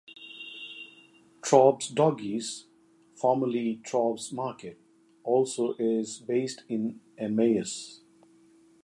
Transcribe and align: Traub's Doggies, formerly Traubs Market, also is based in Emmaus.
Traub's 1.43 1.87
Doggies, 1.89 2.65
formerly 3.13 3.81
Traubs 3.83 4.33
Market, 4.33 4.79
also 5.23 5.75
is 5.77 6.17
based 6.17 6.63
in 6.67 7.01
Emmaus. 7.19 8.01